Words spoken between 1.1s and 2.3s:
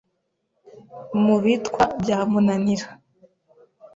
Mu bitwa bya